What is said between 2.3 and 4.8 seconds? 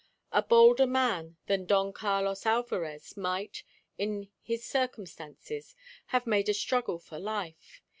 Alvarez might, in his